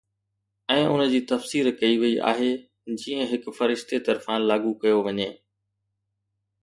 ۽ 0.75 0.85
ان 0.93 1.01
جي 1.11 1.19
تفسير 1.31 1.69
ڪئي 1.81 1.99
وئي 2.03 2.15
آهي 2.31 2.49
جيئن 3.03 3.21
هڪ 3.35 3.53
فرشتي 3.59 4.01
طرفان 4.09 4.39
لاڳو 4.53 4.73
ڪيو 4.85 4.97
وڃي 5.11 5.29